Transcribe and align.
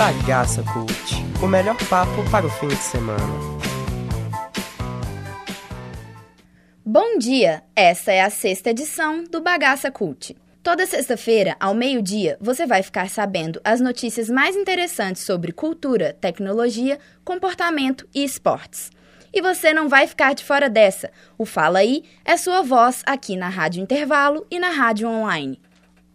Bagaça 0.00 0.62
Cult, 0.62 1.14
o 1.42 1.46
melhor 1.46 1.76
papo 1.90 2.24
para 2.30 2.46
o 2.46 2.48
fim 2.48 2.68
de 2.68 2.76
semana. 2.76 3.20
Bom 6.82 7.18
dia! 7.18 7.62
Essa 7.76 8.10
é 8.10 8.22
a 8.22 8.30
sexta 8.30 8.70
edição 8.70 9.24
do 9.24 9.42
Bagaça 9.42 9.90
Cult. 9.90 10.34
Toda 10.62 10.86
sexta-feira, 10.86 11.54
ao 11.60 11.74
meio-dia, 11.74 12.38
você 12.40 12.66
vai 12.66 12.82
ficar 12.82 13.10
sabendo 13.10 13.60
as 13.62 13.78
notícias 13.78 14.30
mais 14.30 14.56
interessantes 14.56 15.22
sobre 15.22 15.52
cultura, 15.52 16.16
tecnologia, 16.18 16.98
comportamento 17.22 18.08
e 18.14 18.24
esportes. 18.24 18.90
E 19.34 19.42
você 19.42 19.74
não 19.74 19.86
vai 19.86 20.06
ficar 20.06 20.34
de 20.34 20.42
fora 20.42 20.70
dessa. 20.70 21.10
O 21.36 21.44
Fala 21.44 21.80
Aí 21.80 22.04
é 22.24 22.38
sua 22.38 22.62
voz 22.62 23.02
aqui 23.04 23.36
na 23.36 23.50
Rádio 23.50 23.82
Intervalo 23.82 24.46
e 24.50 24.58
na 24.58 24.70
Rádio 24.70 25.06
Online. 25.06 25.60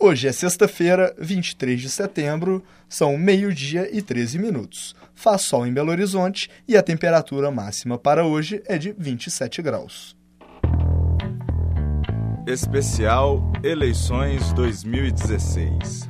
Hoje 0.08 0.28
é 0.28 0.32
sexta-feira, 0.32 1.16
23 1.18 1.82
de 1.82 1.90
setembro, 1.90 2.64
são 2.88 3.18
meio-dia 3.18 3.90
e 3.92 4.04
13 4.04 4.38
minutos. 4.38 4.96
Faz 5.16 5.42
sol 5.42 5.66
em 5.66 5.74
Belo 5.74 5.90
Horizonte 5.90 6.48
e 6.68 6.78
a 6.78 6.84
temperatura 6.84 7.50
máxima 7.50 7.98
para 7.98 8.24
hoje 8.24 8.62
é 8.68 8.78
de 8.78 8.94
27 8.96 9.64
graus. 9.64 10.16
Especial 12.46 13.42
Eleições 13.64 14.54
2016. 14.54 16.08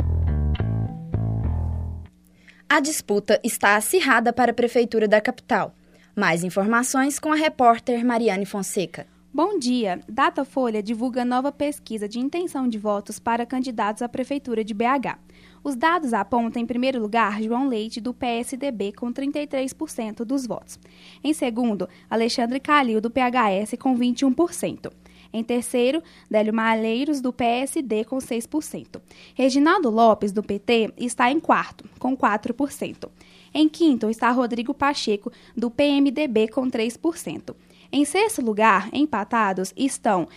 A 2.67 2.81
disputa 2.81 3.39
está 3.45 3.77
acirrada 3.77 4.33
para 4.33 4.51
a 4.51 4.53
Prefeitura 4.53 5.07
da 5.07 5.21
capital. 5.21 5.73
Mais 6.13 6.43
informações 6.43 7.17
com 7.17 7.31
a 7.31 7.35
repórter 7.37 8.03
Mariane 8.03 8.45
Fonseca. 8.45 9.14
Bom 9.35 9.59
dia. 9.59 9.99
Datafolha 10.07 10.81
divulga 10.81 11.25
nova 11.25 11.51
pesquisa 11.51 12.07
de 12.07 12.19
intenção 12.19 12.69
de 12.69 12.77
votos 12.77 13.19
para 13.19 13.45
candidatos 13.45 14.01
à 14.01 14.07
Prefeitura 14.07 14.63
de 14.63 14.73
BH. 14.73 15.19
Os 15.61 15.75
dados 15.75 16.13
apontam, 16.13 16.61
em 16.61 16.65
primeiro 16.65 17.01
lugar, 17.01 17.43
João 17.43 17.67
Leite, 17.67 17.99
do 17.99 18.13
PSDB, 18.13 18.93
com 18.93 19.11
33% 19.11 20.23
dos 20.23 20.47
votos. 20.47 20.79
Em 21.21 21.33
segundo, 21.33 21.89
Alexandre 22.09 22.61
Calil, 22.61 23.01
do 23.01 23.11
PHS, 23.11 23.75
com 23.77 23.93
21%. 23.97 24.89
Em 25.33 25.43
terceiro, 25.43 26.01
Délio 26.31 26.53
Malheiros, 26.53 27.19
do 27.19 27.33
PSD, 27.33 28.05
com 28.05 28.19
6%. 28.19 29.01
Reginaldo 29.33 29.89
Lopes, 29.89 30.31
do 30.31 30.41
PT, 30.41 30.93
está 30.95 31.29
em 31.29 31.41
quarto, 31.41 31.83
com 31.99 32.15
4%. 32.15 33.09
Em 33.53 33.67
quinto 33.67 34.09
está 34.09 34.31
Rodrigo 34.31 34.73
Pacheco, 34.73 35.29
do 35.57 35.69
PMDB, 35.69 36.47
com 36.47 36.71
3%. 36.71 37.53
Em 37.91 38.03
sexto 38.05 38.41
lugar, 38.41 38.89
empatados, 38.91 39.73
estão 39.75 40.27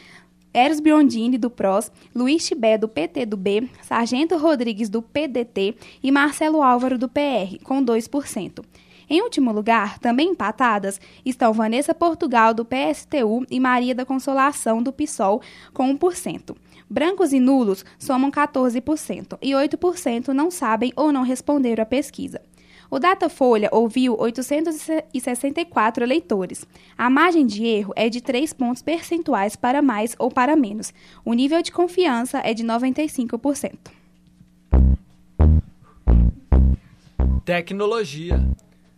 Eros 0.52 0.80
Biondini, 0.80 1.38
do 1.38 1.50
PROS, 1.50 1.92
Luiz 2.14 2.46
Tibé, 2.46 2.78
do 2.78 2.88
PT 2.88 3.26
do 3.26 3.36
B, 3.36 3.68
Sargento 3.82 4.36
Rodrigues, 4.36 4.88
do 4.88 5.02
PDT 5.02 5.76
e 6.02 6.10
Marcelo 6.10 6.62
Álvaro, 6.62 6.98
do 6.98 7.08
PR, 7.08 7.62
com 7.62 7.84
2%. 7.84 8.64
Em 9.10 9.22
último 9.22 9.52
lugar, 9.52 9.98
também 9.98 10.30
empatadas, 10.30 11.00
estão 11.24 11.52
Vanessa 11.52 11.94
Portugal, 11.94 12.52
do 12.52 12.64
PSTU, 12.64 13.46
e 13.50 13.58
Maria 13.58 13.94
da 13.94 14.04
Consolação, 14.04 14.82
do 14.82 14.92
PSOL, 14.92 15.40
com 15.72 15.96
1%. 15.96 16.54
Brancos 16.90 17.32
e 17.32 17.40
nulos 17.40 17.84
somam 17.98 18.30
14% 18.30 19.38
e 19.42 19.52
8% 19.52 20.28
não 20.28 20.50
sabem 20.50 20.92
ou 20.96 21.12
não 21.12 21.22
responderam 21.22 21.82
à 21.82 21.86
pesquisa. 21.86 22.40
O 22.90 22.98
Datafolha 22.98 23.68
ouviu 23.70 24.18
864 24.18 26.02
eleitores. 26.02 26.66
A 26.96 27.10
margem 27.10 27.46
de 27.46 27.66
erro 27.66 27.92
é 27.94 28.08
de 28.08 28.22
3 28.22 28.52
pontos 28.54 28.82
percentuais 28.82 29.56
para 29.56 29.82
mais 29.82 30.16
ou 30.18 30.30
para 30.30 30.56
menos. 30.56 30.94
O 31.24 31.34
nível 31.34 31.60
de 31.62 31.70
confiança 31.70 32.38
é 32.38 32.54
de 32.54 32.64
95%. 32.64 33.72
Tecnologia. 37.44 38.42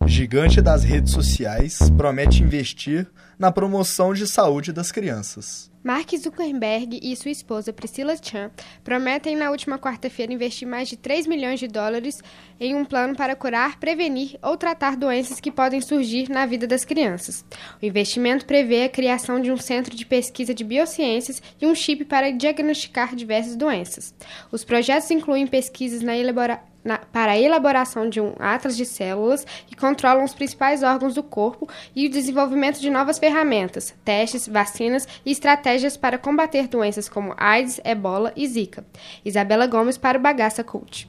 Gigante 0.07 0.61
das 0.61 0.83
redes 0.83 1.13
sociais 1.13 1.79
promete 1.95 2.41
investir 2.41 3.07
na 3.37 3.51
promoção 3.51 4.13
de 4.13 4.27
saúde 4.27 4.73
das 4.73 4.91
crianças. 4.91 5.71
Mark 5.83 6.11
Zuckerberg 6.15 6.99
e 7.01 7.15
sua 7.15 7.31
esposa 7.31 7.73
Priscilla 7.73 8.15
Chan 8.21 8.51
prometem 8.83 9.35
na 9.35 9.49
última 9.49 9.79
quarta-feira 9.79 10.31
investir 10.31 10.67
mais 10.67 10.87
de 10.89 10.95
3 10.95 11.25
milhões 11.25 11.59
de 11.59 11.67
dólares 11.67 12.21
em 12.59 12.75
um 12.75 12.85
plano 12.85 13.15
para 13.15 13.35
curar, 13.35 13.79
prevenir 13.79 14.37
ou 14.43 14.57
tratar 14.57 14.95
doenças 14.95 15.39
que 15.39 15.51
podem 15.51 15.81
surgir 15.81 16.29
na 16.29 16.45
vida 16.45 16.67
das 16.67 16.85
crianças. 16.85 17.43
O 17.81 17.85
investimento 17.85 18.45
prevê 18.45 18.83
a 18.83 18.89
criação 18.89 19.41
de 19.41 19.51
um 19.51 19.57
centro 19.57 19.95
de 19.95 20.05
pesquisa 20.05 20.53
de 20.53 20.63
biociências 20.63 21.41
e 21.59 21.65
um 21.65 21.73
chip 21.73 22.05
para 22.05 22.31
diagnosticar 22.31 23.15
diversas 23.15 23.55
doenças. 23.55 24.13
Os 24.51 24.63
projetos 24.63 25.09
incluem 25.09 25.47
pesquisas 25.47 26.01
na 26.01 26.15
elaboração 26.15 26.70
na, 26.83 26.97
para 26.97 27.33
a 27.33 27.39
elaboração 27.39 28.09
de 28.09 28.19
um 28.19 28.33
atlas 28.39 28.75
de 28.75 28.85
células 28.85 29.45
que 29.67 29.75
controlam 29.75 30.23
os 30.23 30.33
principais 30.33 30.83
órgãos 30.83 31.13
do 31.13 31.23
corpo 31.23 31.67
e 31.95 32.07
o 32.07 32.09
desenvolvimento 32.09 32.79
de 32.79 32.89
novas 32.89 33.19
ferramentas, 33.19 33.93
testes, 34.03 34.47
vacinas 34.47 35.07
e 35.25 35.31
estratégias 35.31 35.95
para 35.95 36.17
combater 36.17 36.67
doenças 36.67 37.07
como 37.07 37.33
AIDS, 37.37 37.79
ebola 37.83 38.33
e 38.35 38.47
zika. 38.47 38.85
Isabela 39.23 39.67
Gomes 39.67 39.97
para 39.97 40.17
o 40.17 40.21
Bagaça 40.21 40.63
Cult. 40.63 41.07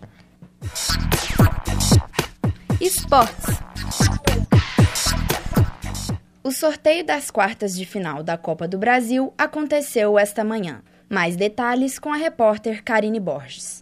Esportes. 2.80 3.62
O 6.44 6.50
sorteio 6.50 7.04
das 7.04 7.30
quartas 7.30 7.74
de 7.76 7.86
final 7.86 8.22
da 8.22 8.36
Copa 8.36 8.66
do 8.66 8.76
Brasil 8.76 9.32
aconteceu 9.38 10.18
esta 10.18 10.42
manhã. 10.42 10.82
Mais 11.08 11.36
detalhes 11.36 11.98
com 11.98 12.12
a 12.12 12.16
repórter 12.16 12.82
Karine 12.82 13.20
Borges. 13.20 13.81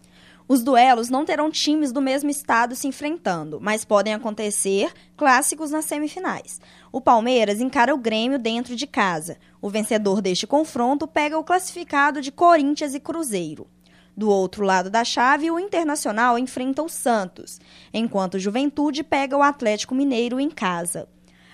Os 0.52 0.64
duelos 0.64 1.08
não 1.08 1.24
terão 1.24 1.48
times 1.48 1.92
do 1.92 2.02
mesmo 2.02 2.28
estado 2.28 2.74
se 2.74 2.88
enfrentando, 2.88 3.60
mas 3.60 3.84
podem 3.84 4.14
acontecer 4.14 4.92
clássicos 5.16 5.70
nas 5.70 5.84
semifinais. 5.84 6.60
O 6.90 7.00
Palmeiras 7.00 7.60
encara 7.60 7.94
o 7.94 7.98
Grêmio 7.98 8.36
dentro 8.36 8.74
de 8.74 8.84
casa. 8.84 9.38
O 9.62 9.70
vencedor 9.70 10.20
deste 10.20 10.48
confronto 10.48 11.06
pega 11.06 11.38
o 11.38 11.44
classificado 11.44 12.20
de 12.20 12.32
Corinthians 12.32 12.94
e 12.94 12.98
Cruzeiro. 12.98 13.68
Do 14.16 14.28
outro 14.28 14.64
lado 14.64 14.90
da 14.90 15.04
chave, 15.04 15.52
o 15.52 15.58
Internacional 15.60 16.36
enfrenta 16.36 16.82
o 16.82 16.88
Santos, 16.88 17.60
enquanto 17.94 18.34
o 18.34 18.40
Juventude 18.40 19.04
pega 19.04 19.36
o 19.36 19.44
Atlético 19.44 19.94
Mineiro 19.94 20.40
em 20.40 20.50
casa. 20.50 21.08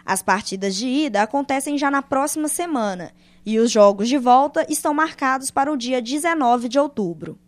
As 0.07 0.23
partidas 0.23 0.75
de 0.75 0.89
ida 0.89 1.21
acontecem 1.21 1.77
já 1.77 1.91
na 1.91 2.01
próxima 2.01 2.49
semana 2.49 3.13
e 3.45 3.59
os 3.59 3.71
jogos 3.71 4.09
de 4.09 4.17
volta 4.17 4.65
estão 4.71 4.95
marcados 4.95 5.51
para 5.51 5.71
o 5.71 5.77
dia 5.77 6.01
19 6.01 6.67
de 6.67 6.79
outubro. 6.79 7.39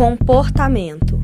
Comportamento. 0.00 1.20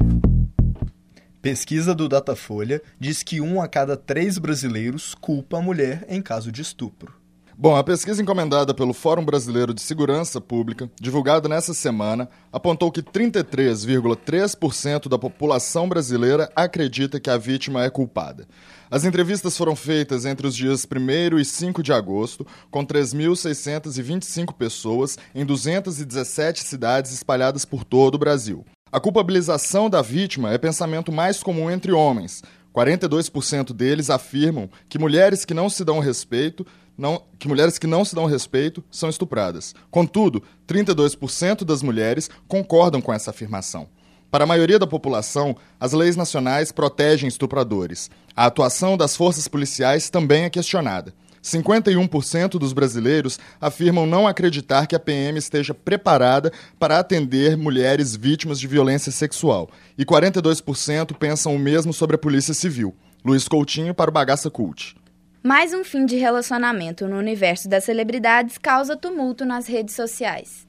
Pesquisa 1.40 1.94
do 1.94 2.10
Datafolha 2.10 2.82
diz 3.00 3.22
que 3.22 3.40
um 3.40 3.62
a 3.62 3.66
cada 3.66 3.96
três 3.96 4.36
brasileiros 4.36 5.14
culpa 5.14 5.56
a 5.56 5.62
mulher 5.62 6.04
em 6.10 6.20
caso 6.20 6.52
de 6.52 6.60
estupro. 6.60 7.14
Bom, 7.56 7.74
a 7.74 7.82
pesquisa 7.82 8.20
encomendada 8.20 8.74
pelo 8.74 8.92
Fórum 8.92 9.24
Brasileiro 9.24 9.72
de 9.72 9.80
Segurança 9.80 10.42
Pública, 10.42 10.90
divulgada 11.00 11.48
nessa 11.48 11.72
semana, 11.72 12.28
apontou 12.52 12.92
que 12.92 13.02
33,3% 13.02 15.08
da 15.08 15.18
população 15.18 15.88
brasileira 15.88 16.52
acredita 16.54 17.18
que 17.18 17.30
a 17.30 17.38
vítima 17.38 17.82
é 17.82 17.88
culpada. 17.88 18.46
As 18.88 19.04
entrevistas 19.04 19.56
foram 19.56 19.74
feitas 19.74 20.24
entre 20.24 20.46
os 20.46 20.54
dias 20.54 20.86
1 20.86 21.38
e 21.38 21.44
5 21.44 21.82
de 21.82 21.92
agosto, 21.92 22.46
com 22.70 22.86
3.625 22.86 24.52
pessoas 24.52 25.18
em 25.34 25.44
217 25.44 26.62
cidades 26.62 27.12
espalhadas 27.12 27.64
por 27.64 27.82
todo 27.82 28.14
o 28.14 28.18
Brasil. 28.18 28.64
A 28.92 29.00
culpabilização 29.00 29.90
da 29.90 30.00
vítima 30.02 30.52
é 30.52 30.58
pensamento 30.58 31.10
mais 31.10 31.42
comum 31.42 31.68
entre 31.68 31.90
homens. 31.90 32.44
42% 32.72 33.72
deles 33.72 34.08
afirmam 34.08 34.70
que 34.88 34.98
mulheres 34.98 35.44
que 35.44 35.54
não 35.54 35.68
se 35.68 35.84
dão 35.84 35.98
respeito 35.98 36.64
não, 36.96 37.22
que 37.38 37.48
mulheres 37.48 37.78
que 37.78 37.86
não 37.86 38.04
se 38.04 38.14
dão 38.14 38.24
respeito 38.24 38.82
são 38.90 39.10
estupradas. 39.10 39.74
Contudo, 39.90 40.42
32% 40.66 41.64
das 41.64 41.82
mulheres 41.82 42.30
concordam 42.48 43.02
com 43.02 43.12
essa 43.12 43.30
afirmação. 43.30 43.88
Para 44.30 44.44
a 44.44 44.46
maioria 44.46 44.78
da 44.78 44.86
população, 44.86 45.56
as 45.78 45.92
leis 45.92 46.16
nacionais 46.16 46.72
protegem 46.72 47.28
estupradores. 47.28 48.10
A 48.34 48.46
atuação 48.46 48.96
das 48.96 49.16
forças 49.16 49.48
policiais 49.48 50.10
também 50.10 50.44
é 50.44 50.50
questionada. 50.50 51.14
51% 51.46 52.58
dos 52.58 52.72
brasileiros 52.72 53.38
afirmam 53.60 54.04
não 54.04 54.26
acreditar 54.26 54.86
que 54.86 54.96
a 54.96 55.00
PM 55.00 55.38
esteja 55.38 55.72
preparada 55.72 56.52
para 56.78 56.98
atender 56.98 57.56
mulheres 57.56 58.16
vítimas 58.16 58.58
de 58.58 58.66
violência 58.66 59.12
sexual. 59.12 59.70
E 59.96 60.04
42% 60.04 61.14
pensam 61.16 61.54
o 61.54 61.58
mesmo 61.58 61.92
sobre 61.92 62.16
a 62.16 62.18
Polícia 62.18 62.52
Civil. 62.52 62.94
Luiz 63.24 63.46
Coutinho 63.46 63.94
para 63.94 64.10
o 64.10 64.12
Bagaça 64.12 64.50
Cult. 64.50 64.96
Mais 65.42 65.72
um 65.72 65.84
fim 65.84 66.04
de 66.04 66.16
relacionamento 66.16 67.06
no 67.06 67.16
universo 67.16 67.68
das 67.68 67.84
celebridades 67.84 68.58
causa 68.58 68.96
tumulto 68.96 69.44
nas 69.44 69.68
redes 69.68 69.94
sociais. 69.94 70.66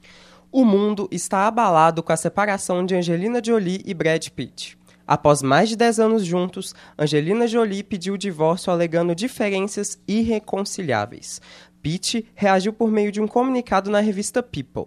O 0.50 0.64
mundo 0.64 1.06
está 1.12 1.46
abalado 1.46 2.02
com 2.02 2.10
a 2.10 2.16
separação 2.16 2.84
de 2.84 2.94
Angelina 2.94 3.38
Jolie 3.44 3.82
e 3.84 3.92
Brad 3.92 4.28
Pitt. 4.28 4.78
Após 5.06 5.42
mais 5.42 5.68
de 5.68 5.76
10 5.76 6.00
anos 6.00 6.24
juntos, 6.24 6.74
Angelina 6.98 7.46
Jolie 7.46 7.82
pediu 7.82 8.14
o 8.14 8.18
divórcio 8.18 8.72
alegando 8.72 9.14
diferenças 9.14 9.98
irreconciliáveis. 10.08 11.38
Pitt 11.82 12.26
reagiu 12.34 12.72
por 12.72 12.90
meio 12.90 13.12
de 13.12 13.20
um 13.20 13.28
comunicado 13.28 13.90
na 13.90 14.00
revista 14.00 14.42
People. 14.42 14.86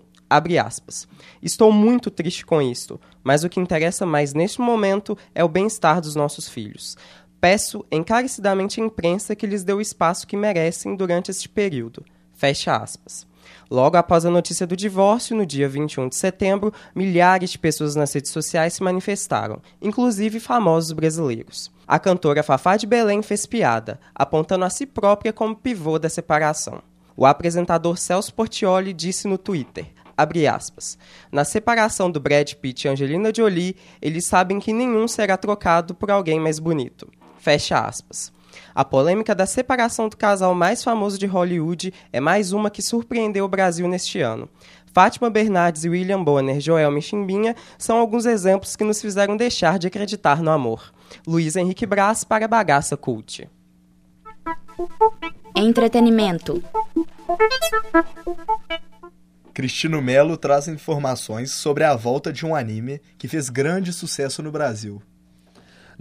Estou 1.43 1.71
muito 1.71 2.09
triste 2.09 2.43
com 2.43 2.59
isto, 2.59 2.99
mas 3.23 3.43
o 3.43 3.49
que 3.49 3.59
interessa 3.59 4.03
mais 4.03 4.33
neste 4.33 4.61
momento 4.61 5.15
é 5.35 5.43
o 5.43 5.49
bem-estar 5.49 6.01
dos 6.01 6.15
nossos 6.15 6.49
filhos. 6.49 6.97
Peço 7.39 7.85
encarecidamente 7.91 8.81
à 8.81 8.83
imprensa 8.83 9.35
que 9.35 9.45
lhes 9.45 9.63
dê 9.63 9.73
o 9.73 9.81
espaço 9.81 10.25
que 10.25 10.35
merecem 10.35 10.95
durante 10.95 11.29
este 11.29 11.47
período. 11.47 12.03
Fecha 12.33 12.75
aspas. 12.75 13.29
Logo 13.69 13.97
após 13.97 14.25
a 14.25 14.29
notícia 14.29 14.67
do 14.67 14.75
divórcio, 14.75 15.35
no 15.35 15.45
dia 15.45 15.67
21 15.67 16.09
de 16.09 16.15
setembro, 16.15 16.73
milhares 16.95 17.51
de 17.51 17.59
pessoas 17.59 17.95
nas 17.95 18.13
redes 18.13 18.31
sociais 18.31 18.73
se 18.73 18.83
manifestaram, 18.83 19.61
inclusive 19.81 20.39
famosos 20.39 20.91
brasileiros. 20.91 21.71
A 21.87 21.99
cantora 21.99 22.43
Fafá 22.43 22.77
de 22.77 22.87
Belém 22.87 23.21
fez 23.21 23.45
piada, 23.45 23.99
apontando 24.15 24.65
a 24.65 24.69
si 24.69 24.85
própria 24.85 25.33
como 25.33 25.55
pivô 25.55 25.99
da 25.99 26.09
separação. 26.09 26.81
O 27.15 27.25
apresentador 27.25 27.97
Celso 27.97 28.33
Portioli 28.33 28.93
disse 28.93 29.27
no 29.27 29.37
Twitter, 29.37 29.87
Aspas, 30.53 30.97
Na 31.31 31.43
separação 31.43 32.11
do 32.11 32.19
Brad 32.19 32.53
Pitt 32.53 32.85
e 32.85 32.89
Angelina 32.89 33.31
Jolie, 33.35 33.75
eles 34.01 34.25
sabem 34.25 34.59
que 34.59 34.71
nenhum 34.71 35.07
será 35.07 35.35
trocado 35.35 35.95
por 35.95 36.11
alguém 36.11 36.39
mais 36.39 36.59
bonito. 36.59 37.07
Fecha 37.37 37.79
aspas. 37.79 38.31
A 38.73 38.83
polêmica 38.83 39.35
da 39.35 39.45
separação 39.45 40.09
do 40.09 40.17
casal 40.17 40.53
mais 40.53 40.83
famoso 40.83 41.17
de 41.17 41.25
Hollywood 41.25 41.93
é 42.11 42.19
mais 42.19 42.53
uma 42.53 42.69
que 42.69 42.81
surpreendeu 42.81 43.45
o 43.45 43.49
Brasil 43.49 43.87
neste 43.87 44.21
ano. 44.21 44.49
Fátima 44.93 45.29
Bernardes 45.29 45.85
e 45.85 45.89
William 45.89 46.21
Bonner, 46.23 46.59
Joel 46.59 46.91
Michimbinha 46.91 47.55
são 47.77 47.97
alguns 47.97 48.25
exemplos 48.25 48.75
que 48.75 48.83
nos 48.83 49.01
fizeram 49.01 49.37
deixar 49.37 49.79
de 49.79 49.87
acreditar 49.87 50.41
no 50.41 50.51
amor. 50.51 50.93
Luiz 51.25 51.55
Henrique 51.55 51.85
Brás 51.85 52.23
para 52.23 52.47
Bagaça 52.47 52.97
Cult. 52.97 53.49
Entretenimento. 55.55 56.61
Cristino 59.53 60.01
Melo 60.01 60.37
traz 60.37 60.67
informações 60.67 61.51
sobre 61.51 61.83
a 61.83 61.95
volta 61.95 62.31
de 62.31 62.45
um 62.45 62.55
anime 62.55 63.01
que 63.17 63.27
fez 63.27 63.49
grande 63.49 63.93
sucesso 63.93 64.41
no 64.41 64.51
Brasil. 64.51 65.01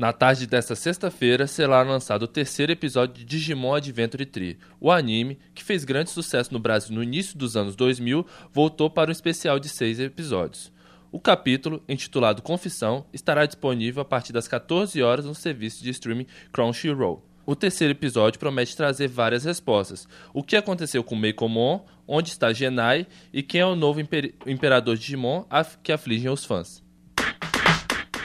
Na 0.00 0.14
tarde 0.14 0.46
desta 0.46 0.74
sexta-feira 0.74 1.46
será 1.46 1.82
lançado 1.82 2.22
o 2.22 2.26
terceiro 2.26 2.72
episódio 2.72 3.16
de 3.16 3.22
Digimon 3.22 3.74
Adventure 3.74 4.24
3. 4.24 4.56
O 4.80 4.90
anime, 4.90 5.38
que 5.54 5.62
fez 5.62 5.84
grande 5.84 6.08
sucesso 6.08 6.54
no 6.54 6.58
Brasil 6.58 6.94
no 6.94 7.02
início 7.02 7.36
dos 7.36 7.54
anos 7.54 7.76
2000, 7.76 8.26
voltou 8.50 8.88
para 8.88 9.10
um 9.10 9.12
especial 9.12 9.58
de 9.58 9.68
seis 9.68 10.00
episódios. 10.00 10.72
O 11.12 11.20
capítulo, 11.20 11.84
intitulado 11.86 12.40
Confissão, 12.40 13.04
estará 13.12 13.44
disponível 13.44 14.00
a 14.00 14.04
partir 14.06 14.32
das 14.32 14.48
14 14.48 15.02
horas 15.02 15.26
no 15.26 15.34
serviço 15.34 15.84
de 15.84 15.90
streaming 15.90 16.26
Crunchyroll. 16.50 17.22
O 17.44 17.54
terceiro 17.54 17.92
episódio 17.92 18.40
promete 18.40 18.74
trazer 18.74 19.06
várias 19.06 19.44
respostas. 19.44 20.08
O 20.32 20.42
que 20.42 20.56
aconteceu 20.56 21.04
com 21.04 21.14
Meikomon, 21.14 21.84
onde 22.08 22.30
está 22.30 22.54
Genai 22.54 23.06
e 23.34 23.42
quem 23.42 23.60
é 23.60 23.66
o 23.66 23.76
novo 23.76 24.00
imper 24.00 24.32
imperador 24.46 24.96
Digimon 24.96 25.44
que 25.82 25.92
afligem 25.92 26.30
os 26.30 26.42
fãs. 26.42 26.82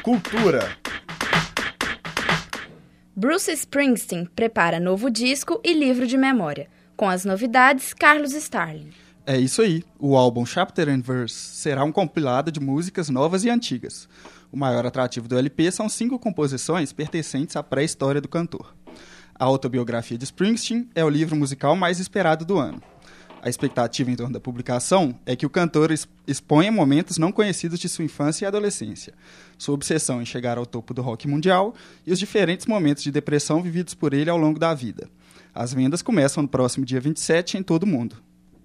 Cultura 0.02 0.85
Bruce 3.18 3.50
Springsteen 3.50 4.26
prepara 4.36 4.78
novo 4.78 5.10
disco 5.10 5.62
e 5.64 5.72
livro 5.72 6.06
de 6.06 6.18
memória. 6.18 6.68
Com 6.98 7.08
as 7.08 7.24
novidades, 7.24 7.94
Carlos 7.94 8.34
Starling. 8.34 8.90
É 9.26 9.38
isso 9.38 9.62
aí. 9.62 9.86
O 9.98 10.18
álbum 10.18 10.46
Chapter 10.46 10.90
and 10.90 11.00
Verse 11.00 11.34
será 11.34 11.86
um 11.86 11.94
compilado 11.94 12.52
de 12.52 12.60
músicas 12.60 13.10
novas 13.10 13.46
e 13.46 13.50
antigas. 13.50 14.10
O 14.52 14.58
maior 14.58 14.86
atrativo 14.86 15.30
do 15.30 15.38
LP 15.38 15.72
são 15.72 15.88
cinco 15.88 16.20
composições 16.20 16.92
pertencentes 16.92 17.56
à 17.56 17.64
pré-história 17.64 18.20
do 18.20 18.28
cantor. 18.28 18.76
A 19.34 19.46
autobiografia 19.46 20.18
de 20.18 20.26
Springsteen 20.26 20.90
é 20.94 21.06
o 21.06 21.10
livro 21.10 21.38
musical 21.38 21.74
mais 21.74 22.02
esperado 22.02 22.44
do 22.44 22.58
ano. 22.58 22.84
A 23.46 23.50
expectativa 23.50 24.10
em 24.10 24.16
torno 24.16 24.34
da 24.34 24.40
publicação 24.40 25.14
é 25.24 25.36
que 25.36 25.46
o 25.46 25.50
cantor 25.52 25.94
exponha 26.26 26.72
momentos 26.72 27.20
não 27.20 27.32
conhecidos 27.32 27.80
de 27.80 27.88
sua 27.88 28.04
infância 28.04 28.44
e 28.44 28.48
adolescência, 28.48 29.14
sua 29.56 29.76
obsessão 29.76 30.20
em 30.20 30.26
chegar 30.26 30.58
ao 30.58 30.66
topo 30.66 30.96
do 30.96 31.04
rock 31.04 31.28
mundial 31.28 31.76
e 32.08 32.12
os 32.12 32.18
diferentes 32.18 32.66
momentos 32.66 33.04
de 33.04 33.12
depressão 33.12 33.62
vividos 33.62 33.94
por 33.94 34.16
ele 34.16 34.32
ao 34.32 34.38
longo 34.38 34.58
da 34.58 34.74
vida. 34.74 35.08
As 35.54 35.72
vendas 35.72 36.02
começam 36.02 36.42
no 36.42 36.50
próximo 36.50 36.88
dia 36.88 37.00
27 37.00 37.60
em 37.60 37.62
todo 37.62 37.84
o 37.84 37.88
mundo. 37.88 38.16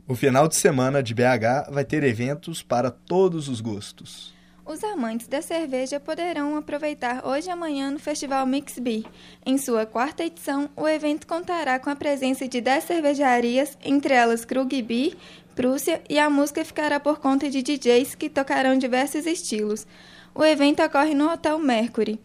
O 0.09 0.15
final 0.15 0.49
de 0.49 0.57
semana 0.57 1.03
de 1.03 1.13
BH 1.13 1.71
vai 1.71 1.85
ter 1.85 2.03
eventos 2.03 2.63
para 2.63 2.91
todos 2.91 3.51
os 3.51 3.61
gostos. 3.61 4.33
Os 4.65 4.85
amantes 4.85 5.27
da 5.27 5.43
cerveja 5.43 5.99
poderão 5.99 6.57
aproveitar 6.57 7.27
hoje 7.27 7.49
e 7.49 7.51
amanhã 7.51 7.91
no 7.91 7.99
Festival 7.99 8.47
Mix 8.47 8.79
Beer. 8.79 9.05
Em 9.45 9.57
sua 9.59 9.87
quarta 9.87 10.25
edição, 10.25 10.69
o 10.77 10.87
evento 10.87 11.27
contará 11.27 11.79
com 11.79 11.91
a 11.91 11.97
presença 11.97 12.47
de 12.47 12.61
10 12.61 12.85
cervejarias, 12.85 13.77
entre 13.83 14.15
elas 14.15 14.45
Krug 14.45 14.81
Beer, 14.83 15.17
Prússia, 15.57 16.03
e 16.09 16.19
a 16.19 16.31
música 16.31 16.65
ficará 16.65 17.01
por 17.01 17.19
conta 17.19 17.51
de 17.51 17.63
DJs 17.63 18.15
que 18.15 18.29
tocarão 18.29 18.79
diversos 18.79 19.27
estilos. 19.27 19.87
O 20.35 20.45
evento 20.45 20.83
ocorre 20.83 21.15
no 21.15 21.31
Hotel 21.31 21.59
Mercury. 21.59 22.21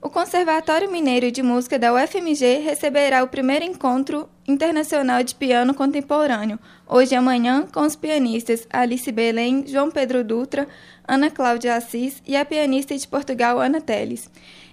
O 0.00 0.08
Conservatório 0.08 0.90
Mineiro 0.90 1.30
de 1.30 1.42
Música 1.42 1.78
da 1.78 1.92
UFMG 1.92 2.58
receberá 2.58 3.22
o 3.22 3.28
primeiro 3.28 3.64
encontro 3.64 4.28
internacional 4.46 5.22
de 5.22 5.34
piano 5.34 5.74
contemporâneo, 5.74 6.58
hoje 6.86 7.14
e 7.14 7.16
amanhã, 7.16 7.66
com 7.72 7.80
os 7.82 7.96
pianistas 7.96 8.66
Alice 8.70 9.10
Belém, 9.12 9.64
João 9.66 9.90
Pedro 9.90 10.24
Dutra, 10.24 10.68
Ana 11.06 11.30
Cláudia 11.30 11.76
Assis 11.76 12.22
e 12.26 12.36
a 12.36 12.44
pianista 12.44 12.96
de 12.96 13.06
Portugal 13.06 13.60
Ana 13.60 13.80
Teles. 13.80 14.30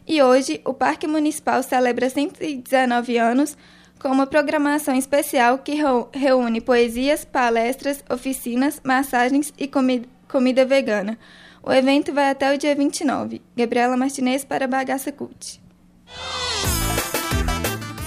E 0.08 0.22
hoje, 0.22 0.60
o 0.66 0.74
Parque 0.74 1.08
Municipal 1.08 1.62
celebra 1.62 2.10
119 2.10 3.18
anos 3.18 3.56
com 4.00 4.10
uma 4.10 4.26
programação 4.26 4.96
especial 4.96 5.60
que 5.60 5.78
reúne 6.14 6.62
poesias, 6.62 7.26
palestras, 7.26 8.04
oficinas, 8.10 8.82
massagens 8.84 9.54
e 9.58 9.68
comida, 9.68 10.08
comida 10.28 10.66
vegana. 10.66 11.18
O 11.62 11.72
evento 11.72 12.14
vai 12.14 12.30
até 12.32 12.54
o 12.54 12.58
dia 12.58 12.74
29. 12.74 13.42
Gabriela 13.56 13.98
Martinez 13.98 14.46
para 14.46 14.68
Bagaça 14.68 15.12
Cult. 15.12 15.62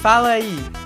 Fala 0.00 0.30
aí! 0.30 0.81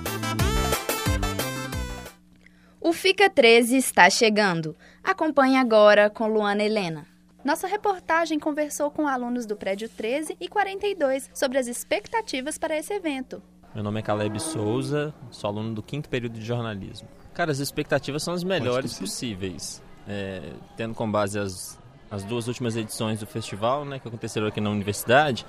O 2.87 2.93
Fica 2.93 3.29
13 3.29 3.75
está 3.75 4.09
chegando. 4.09 4.73
Acompanhe 5.03 5.57
agora 5.57 6.09
com 6.09 6.25
Luana 6.29 6.63
Helena. 6.63 7.05
Nossa 7.43 7.67
reportagem 7.67 8.39
conversou 8.39 8.89
com 8.89 9.09
alunos 9.09 9.45
do 9.45 9.57
prédio 9.57 9.89
13 9.89 10.37
e 10.39 10.47
42 10.47 11.29
sobre 11.33 11.57
as 11.57 11.67
expectativas 11.67 12.57
para 12.57 12.77
esse 12.77 12.93
evento. 12.93 13.43
Meu 13.75 13.83
nome 13.83 13.99
é 13.99 14.03
Caleb 14.03 14.39
Souza, 14.39 15.13
sou 15.31 15.49
aluno 15.49 15.73
do 15.73 15.83
quinto 15.83 16.07
período 16.07 16.39
de 16.39 16.45
jornalismo. 16.45 17.09
Cara, 17.33 17.51
as 17.51 17.59
expectativas 17.59 18.23
são 18.23 18.33
as 18.33 18.41
melhores 18.41 18.97
possíveis, 18.97 19.83
é, 20.07 20.53
tendo 20.77 20.95
como 20.95 21.11
base 21.11 21.37
as 21.37 21.77
as 22.09 22.23
duas 22.23 22.47
últimas 22.47 22.75
edições 22.75 23.19
do 23.19 23.27
festival, 23.27 23.83
né, 23.83 23.99
que 23.99 24.07
aconteceram 24.07 24.47
aqui 24.47 24.61
na 24.61 24.69
universidade, 24.69 25.45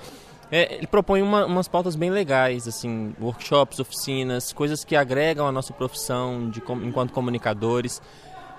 é, 0.51 0.77
ele 0.77 0.87
propõe 0.87 1.21
uma, 1.21 1.45
umas 1.45 1.69
pautas 1.69 1.95
bem 1.95 2.11
legais, 2.11 2.67
assim, 2.67 3.15
workshops, 3.21 3.79
oficinas, 3.79 4.53
coisas 4.53 4.85
que 4.85 4.97
agregam 4.97 5.47
a 5.47 5.53
nossa 5.53 5.73
profissão 5.73 6.49
de, 6.49 6.63
enquanto 6.83 7.13
comunicadores. 7.13 8.01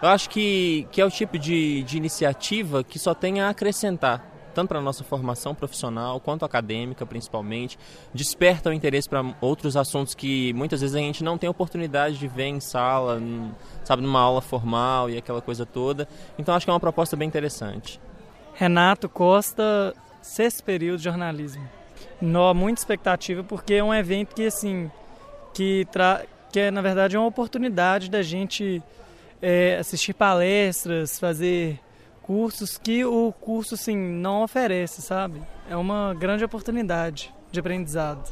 Eu 0.01 0.07
acho 0.07 0.29
que, 0.29 0.87
que 0.91 1.01
é 1.01 1.05
o 1.05 1.09
tipo 1.09 1.37
de, 1.37 1.83
de 1.83 1.97
iniciativa 1.97 2.83
que 2.83 2.99
só 2.99 3.13
tem 3.13 3.41
a 3.41 3.49
acrescentar, 3.49 4.23
tanto 4.53 4.69
para 4.69 4.77
a 4.77 4.81
nossa 4.81 5.03
formação 5.03 5.55
profissional 5.55 6.19
quanto 6.19 6.45
acadêmica, 6.45 7.05
principalmente. 7.07 7.77
Desperta 8.13 8.69
o 8.69 8.73
interesse 8.73 9.09
para 9.09 9.25
outros 9.41 9.75
assuntos 9.75 10.13
que 10.13 10.53
muitas 10.53 10.81
vezes 10.81 10.95
a 10.95 10.99
gente 10.99 11.23
não 11.23 11.39
tem 11.39 11.49
oportunidade 11.49 12.17
de 12.17 12.27
ver 12.27 12.45
em 12.45 12.59
sala, 12.59 13.19
sabe, 13.83 14.03
numa 14.03 14.21
aula 14.21 14.41
formal 14.41 15.09
e 15.09 15.17
aquela 15.17 15.41
coisa 15.41 15.65
toda. 15.65 16.07
Então 16.37 16.53
acho 16.53 16.65
que 16.65 16.69
é 16.69 16.73
uma 16.73 16.79
proposta 16.79 17.17
bem 17.17 17.27
interessante. 17.27 17.99
Renato 18.53 19.09
Costa, 19.09 19.93
sexto 20.21 20.63
período 20.63 20.97
de 20.99 21.05
jornalismo. 21.05 21.78
Nó, 22.21 22.53
muita 22.53 22.81
expectativa 22.81 23.43
porque 23.43 23.75
é 23.75 23.83
um 23.83 23.93
evento 23.93 24.35
que 24.35 24.45
assim 24.45 24.91
que 25.53 25.87
tra 25.91 26.23
que 26.51 26.59
é 26.59 26.71
na 26.71 26.81
verdade 26.81 27.17
uma 27.17 27.27
oportunidade 27.27 28.09
da 28.09 28.21
gente 28.21 28.81
é, 29.41 29.77
assistir 29.79 30.13
palestras, 30.13 31.19
fazer 31.19 31.79
cursos 32.21 32.77
que 32.77 33.03
o 33.05 33.33
curso 33.39 33.75
assim 33.75 33.95
não 33.95 34.43
oferece, 34.43 35.01
sabe? 35.01 35.41
É 35.69 35.75
uma 35.75 36.13
grande 36.13 36.43
oportunidade 36.43 37.33
de 37.51 37.59
aprendizado. 37.59 38.31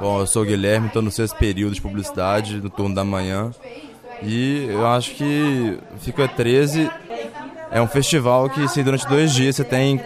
Bom, 0.00 0.20
eu 0.20 0.26
sou 0.26 0.42
o 0.42 0.44
Guilherme, 0.44 0.88
estou 0.88 1.00
no 1.00 1.10
sexto 1.10 1.36
período 1.36 1.74
de 1.74 1.80
publicidade, 1.80 2.60
no 2.60 2.68
turno 2.68 2.94
da 2.94 3.04
manhã. 3.04 3.50
E 4.22 4.66
eu 4.68 4.86
acho 4.86 5.14
que 5.14 5.78
Fica 5.98 6.28
13 6.28 6.90
é 7.70 7.80
um 7.80 7.86
festival 7.86 8.50
que 8.50 8.62
assim, 8.62 8.82
durante 8.82 9.06
dois 9.08 9.32
dias 9.32 9.56
você 9.56 9.64
tem, 9.64 9.98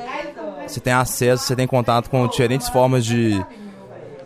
você 0.67 0.81
tem 0.81 0.93
acesso, 0.93 1.45
você 1.45 1.57
tem 1.57 1.67
contato 1.67 2.11
com 2.11 2.27
diferentes 2.27 2.69
formas 2.69 3.05
de 3.05 3.45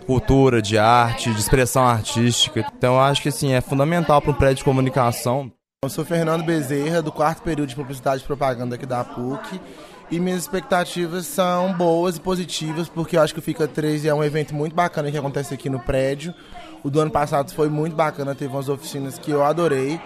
cultura, 0.07 0.61
de 0.61 0.77
arte, 0.77 1.33
de 1.33 1.41
expressão 1.41 1.87
artística. 1.87 2.67
Então 2.77 2.95
eu 2.95 3.01
acho 3.01 3.23
que 3.23 3.29
assim, 3.29 3.53
é 3.53 3.61
fundamental 3.61 4.21
para 4.21 4.31
um 4.31 4.35
prédio 4.35 4.57
de 4.57 4.65
comunicação. 4.65 5.53
Eu 5.83 5.89
sou 5.89 6.05
Fernando 6.05 6.45
Bezerra, 6.45 7.01
do 7.01 7.11
quarto 7.11 7.43
período 7.43 7.69
de 7.69 7.77
Publicidade 7.77 8.23
e 8.23 8.27
Propaganda 8.27 8.75
aqui 8.75 8.85
da 8.85 9.05
PUC. 9.05 9.61
E 10.11 10.19
minhas 10.19 10.41
expectativas 10.43 11.25
são 11.27 11.73
boas 11.73 12.17
e 12.17 12.21
positivas, 12.21 12.89
porque 12.89 13.17
eu 13.17 13.23
acho 13.23 13.33
que 13.33 13.39
o 13.39 13.43
Fica 13.43 13.69
13 13.69 14.09
é 14.09 14.15
um 14.15 14.25
evento 14.25 14.55
muito 14.55 14.75
bacana 14.75 15.11
que 15.11 15.17
acontece 15.17 15.55
aqui 15.55 15.71
no 15.71 15.79
prédio. 15.79 16.35
O 16.83 16.91
do 16.91 17.01
ano 17.01 17.11
passado 17.11 17.53
foi 17.55 17.69
muito 17.69 17.95
bacana, 17.95 18.35
teve 18.35 18.53
umas 18.53 18.69
oficinas 18.69 19.19
que 19.19 19.31
eu 19.31 19.45
adorei. 19.45 20.01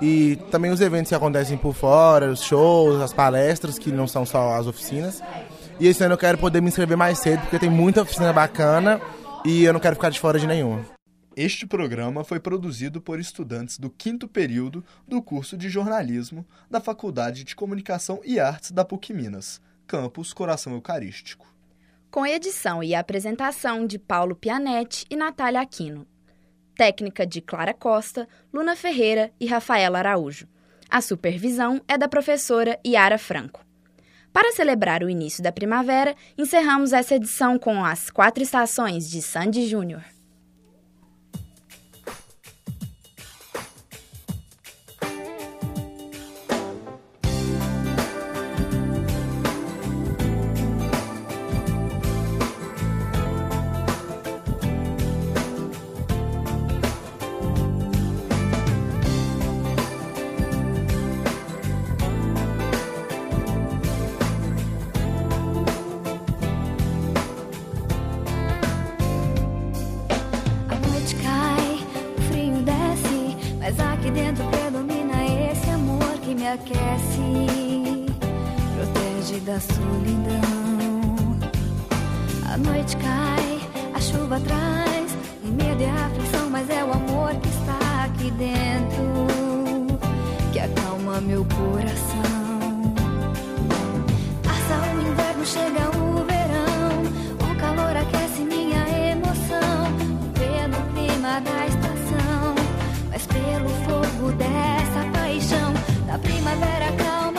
E 0.00 0.36
também 0.50 0.70
os 0.70 0.80
eventos 0.80 1.10
que 1.10 1.14
acontecem 1.14 1.58
por 1.58 1.74
fora, 1.74 2.30
os 2.30 2.42
shows, 2.42 3.02
as 3.02 3.12
palestras, 3.12 3.78
que 3.78 3.92
não 3.92 4.06
são 4.06 4.24
só 4.24 4.54
as 4.54 4.66
oficinas. 4.66 5.22
E 5.80 5.86
esse 5.86 6.04
ano 6.04 6.12
eu 6.12 6.18
quero 6.18 6.36
poder 6.36 6.60
me 6.60 6.68
inscrever 6.68 6.94
mais 6.94 7.18
cedo, 7.20 7.40
porque 7.40 7.58
tem 7.58 7.70
muita 7.70 8.02
oficina 8.02 8.34
bacana 8.34 9.00
e 9.46 9.64
eu 9.64 9.72
não 9.72 9.80
quero 9.80 9.96
ficar 9.96 10.10
de 10.10 10.20
fora 10.20 10.38
de 10.38 10.46
nenhuma. 10.46 10.84
Este 11.34 11.66
programa 11.66 12.22
foi 12.22 12.38
produzido 12.38 13.00
por 13.00 13.18
estudantes 13.18 13.78
do 13.78 13.88
quinto 13.88 14.28
período 14.28 14.84
do 15.08 15.22
curso 15.22 15.56
de 15.56 15.70
jornalismo 15.70 16.46
da 16.70 16.80
Faculdade 16.80 17.44
de 17.44 17.56
Comunicação 17.56 18.20
e 18.22 18.38
Artes 18.38 18.72
da 18.72 18.84
PUC 18.84 19.14
Minas, 19.14 19.58
campus 19.86 20.34
Coração 20.34 20.74
Eucarístico. 20.74 21.46
Com 22.10 22.26
edição 22.26 22.82
e 22.82 22.94
apresentação 22.94 23.86
de 23.86 23.98
Paulo 23.98 24.36
Pianetti 24.36 25.06
e 25.08 25.16
Natália 25.16 25.62
Aquino. 25.62 26.06
Técnica 26.74 27.26
de 27.26 27.40
Clara 27.40 27.72
Costa, 27.72 28.28
Luna 28.52 28.76
Ferreira 28.76 29.32
e 29.40 29.46
Rafaela 29.46 30.00
Araújo. 30.00 30.46
A 30.90 31.00
supervisão 31.00 31.80
é 31.88 31.96
da 31.96 32.06
professora 32.06 32.78
Yara 32.86 33.16
Franco. 33.16 33.69
Para 34.32 34.52
celebrar 34.52 35.02
o 35.02 35.10
início 35.10 35.42
da 35.42 35.50
primavera, 35.50 36.14
encerramos 36.38 36.92
essa 36.92 37.16
edição 37.16 37.58
com 37.58 37.84
as 37.84 38.10
quatro 38.10 38.42
estações 38.42 39.10
de 39.10 39.20
Sandy 39.20 39.66
Júnior. 39.66 40.04
Dentro 74.10 74.44
predomina 74.46 75.24
esse 75.50 75.70
amor 75.70 76.12
que 76.22 76.34
me 76.34 76.48
aquece, 76.48 78.06
protege 78.74 79.40
da 79.40 79.60
solidão. 79.60 80.60
A 82.52 82.56
noite 82.56 82.96
cai, 82.96 83.60
a 83.94 84.00
chuva 84.00 84.40
traz, 84.40 85.16
o 85.44 85.48
medo 85.48 85.82
e 85.82 85.86
aflição, 85.86 86.50
mas 86.50 86.68
é 86.70 86.84
o 86.84 86.92
amor 86.92 87.34
que 87.36 87.48
está 87.48 88.04
aqui 88.04 88.30
dentro 88.32 89.26
que 90.52 90.58
acalma 90.58 91.20
meu 91.20 91.44
coração. 91.44 92.94
Passa 94.42 94.74
o 94.88 95.00
inverno, 95.00 95.46
chega 95.46 95.88
o 95.96 96.24
verão, 96.24 97.04
o 97.38 97.54
calor 97.60 97.96
aquece 97.96 98.42
minha 98.42 98.82
emoção 99.12 99.94
pelo 100.34 100.78
clima 100.92 101.40
da 101.40 101.66
estação, 101.66 101.79
pelo 103.26 103.68
fogo 103.84 104.32
dessa 104.32 105.04
paixão 105.12 105.72
da 106.06 106.18
primavera 106.18 106.92
calmaria, 106.92 107.29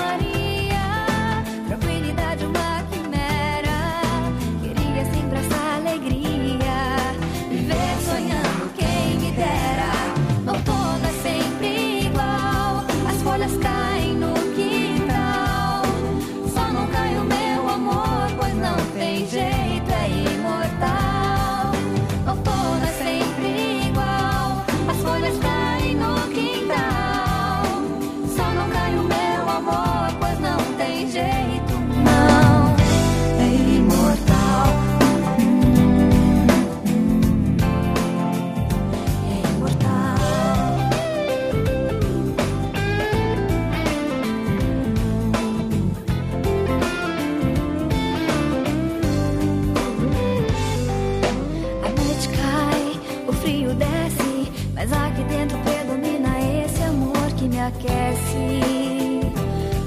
aquece, 57.67 59.21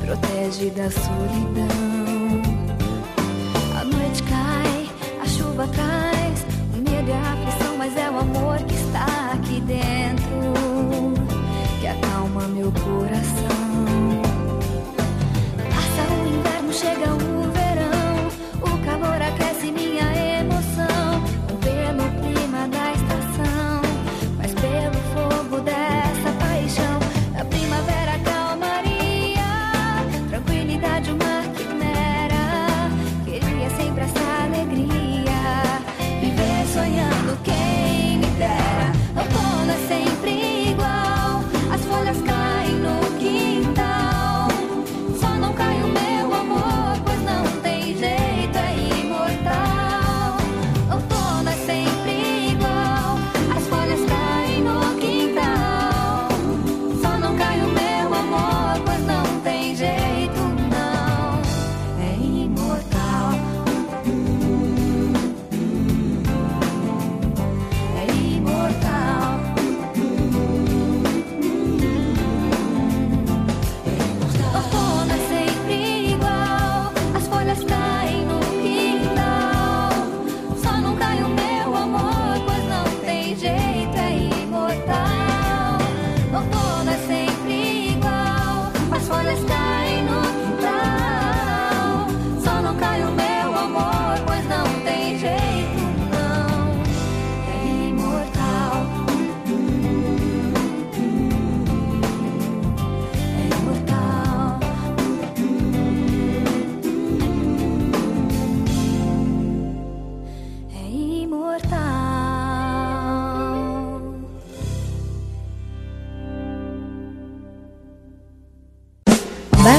protege 0.04 0.70
da 0.70 0.90
solidão. 0.90 2.42
A 3.80 3.84
noite 3.84 4.22
cai, 4.22 4.88
a 5.20 5.26
chuva 5.26 5.66
traz, 5.68 6.46
o 6.74 6.76
medo 6.78 7.08
e 7.08 7.12
a 7.12 7.32
aflição, 7.32 7.76
mas 7.76 7.96
é 7.96 8.10
o 8.10 8.18
amor 8.18 8.58
que 8.64 8.74
está 8.74 9.32
aqui 9.32 9.60
dentro 9.62 10.23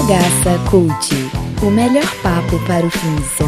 Bagaça 0.07 0.59
Cult, 0.69 1.15
o 1.63 1.71
melhor 1.71 2.05
papo 2.21 2.59
para 2.67 2.85
o 2.85 2.89
fim. 2.91 3.44